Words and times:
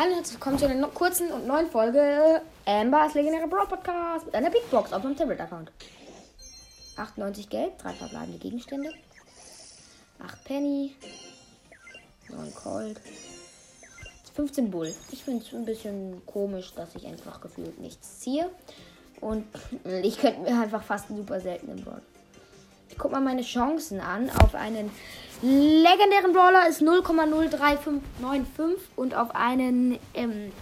Hallo 0.00 0.12
und 0.12 0.16
herzlich 0.16 0.36
willkommen 0.36 0.58
zu 0.58 0.66
einer 0.66 0.88
kurzen 0.88 1.30
und 1.30 1.46
neuen 1.46 1.68
Folge 1.68 2.40
Ambers 2.64 3.12
legendäre 3.12 3.46
Brawl 3.46 3.66
Podcast 3.66 4.24
mit 4.24 4.34
einer 4.34 4.48
Big 4.48 4.70
Box 4.70 4.94
auf 4.94 5.02
meinem 5.02 5.14
Tablet-Account. 5.14 5.70
98 6.96 7.50
Geld, 7.50 7.72
3 7.82 7.92
verbleibende 7.92 8.38
Gegenstände, 8.38 8.94
8 10.18 10.44
Penny, 10.44 10.96
9 12.30 12.54
Cold, 12.54 12.98
15 14.32 14.70
Bull. 14.70 14.90
Ich 15.12 15.22
finde 15.22 15.44
es 15.44 15.52
ein 15.52 15.66
bisschen 15.66 16.24
komisch, 16.24 16.72
dass 16.74 16.94
ich 16.94 17.06
einfach 17.06 17.42
gefühlt 17.42 17.78
nichts 17.78 18.20
ziehe. 18.20 18.48
Und 19.20 19.44
ich 20.02 20.18
könnte 20.18 20.40
mir 20.40 20.58
einfach 20.62 20.82
fast 20.82 21.10
einen 21.10 21.18
super 21.18 21.42
seltenen 21.42 21.84
Brawl. 21.84 22.00
Guck 23.00 23.10
mal 23.12 23.20
meine 23.22 23.42
Chancen 23.42 24.00
an. 24.00 24.28
Auf 24.42 24.54
einen 24.54 24.90
legendären 25.40 26.34
Brawler 26.34 26.68
ist 26.68 26.82
0,03595 26.82 28.76
und 28.94 29.14
auf 29.14 29.34
einen 29.34 29.98
ähm, 30.12 30.52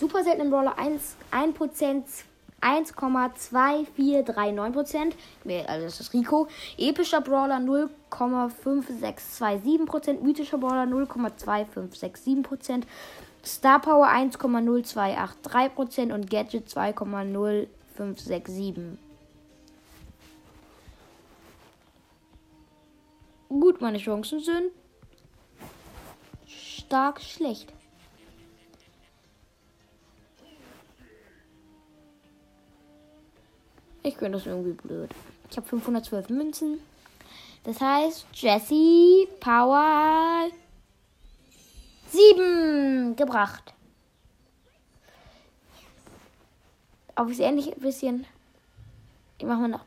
super 0.00 0.24
seltenen 0.24 0.50
Brawler 0.50 0.76
1, 0.76 1.14
1%, 1.30 2.02
1,2439%. 2.60 5.12
Also 5.68 5.84
das 5.84 6.00
ist 6.00 6.12
Rico. 6.12 6.48
Epischer 6.78 7.20
Brawler 7.20 7.60
0,5627%. 8.10 10.20
Mythischer 10.20 10.58
Brawler 10.58 10.82
0,2567%. 10.82 12.82
Star 13.44 13.80
Power 13.80 14.08
1,0283% 14.08 16.12
und 16.12 16.28
Gadget 16.28 16.68
2,0567%. 16.68 18.96
Gut, 23.60 23.80
meine 23.80 23.98
Chancen 23.98 24.40
sind 24.40 24.72
stark 26.46 27.20
schlecht. 27.20 27.72
Ich 34.02 34.16
finde 34.16 34.38
das 34.38 34.46
irgendwie 34.46 34.72
blöd. 34.72 35.10
Ich 35.50 35.56
habe 35.56 35.66
512 35.66 36.28
Münzen. 36.28 36.80
Das 37.64 37.80
heißt, 37.80 38.26
Jesse 38.34 39.26
Power 39.40 40.48
7 42.10 43.16
gebracht. 43.16 43.74
Auf 47.14 47.28
das 47.28 47.38
ähnliche 47.38 47.72
bisschen. 47.72 48.26
Ich 49.38 49.44
mache 49.44 49.60
mal 49.60 49.68
noch 49.68 49.84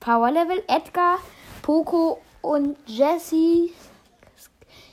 Power 0.00 0.30
Level. 0.30 0.62
Edgar, 0.68 1.18
Poco 1.62 2.18
und 2.40 2.76
Jesse. 2.86 3.70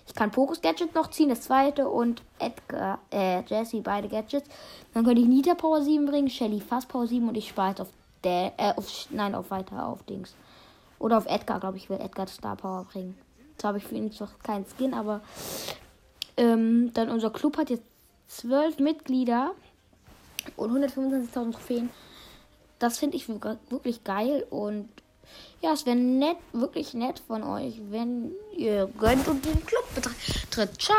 Ich 0.08 0.16
kann 0.16 0.32
Pokos 0.32 0.62
Gadget 0.62 0.96
noch 0.96 1.10
ziehen, 1.10 1.30
das 1.30 1.42
zweite 1.42 1.88
und 1.88 2.22
Edgar, 2.40 3.00
äh, 3.12 3.42
Jesse, 3.42 3.82
beide 3.82 4.08
Gadgets. 4.08 4.50
Dann 4.94 5.04
könnte 5.04 5.22
ich 5.22 5.28
Nita 5.28 5.56
Power 5.56 5.82
7 5.82 6.06
bringen, 6.06 6.30
Shelly 6.30 6.62
Fast 6.62 6.88
Power 6.88 7.08
7 7.08 7.28
und 7.28 7.36
ich 7.36 7.50
spare 7.50 7.70
jetzt 7.70 7.82
auf 7.82 7.90
der, 8.24 8.54
äh, 8.58 8.74
auf, 8.76 9.08
nein, 9.12 9.36
auf 9.36 9.52
weiter, 9.52 9.86
auf 9.86 10.04
Dings. 10.04 10.36
Oder 11.00 11.18
auf 11.18 11.26
Edgar, 11.26 11.60
glaube 11.60 11.78
ich, 11.78 11.90
will 11.90 12.00
Edgar 12.00 12.28
Star 12.28 12.56
Power 12.56 12.86
bringen. 12.92 13.18
Zwar 13.58 13.70
habe 13.70 13.78
ich 13.78 13.86
für 13.86 13.96
ihn 13.96 14.12
zwar 14.12 14.30
keinen 14.44 14.66
Skin, 14.66 14.94
aber 14.94 15.22
ähm, 16.38 16.92
dann 16.94 17.10
unser 17.10 17.30
Club 17.30 17.58
hat 17.58 17.70
jetzt 17.70 17.84
zwölf 18.28 18.80
Mitglieder 18.80 19.52
und 20.56 20.72
125.000 20.72 21.52
Trophäen. 21.52 21.90
Das 22.80 22.98
finde 22.98 23.18
ich 23.18 23.28
wirklich 23.28 24.04
geil 24.04 24.46
und 24.50 24.90
ja, 25.62 25.74
es 25.74 25.86
wäre 25.86 25.96
nett, 25.96 26.38
wirklich 26.54 26.94
nett 26.94 27.22
von 27.28 27.44
euch, 27.44 27.76
wenn 27.90 28.32
ihr 28.56 28.88
gönnt 28.98 29.28
und 29.28 29.46
den 29.46 29.66
Club 29.66 29.86
betritt. 29.96 30.82
Ciao. 30.82 30.98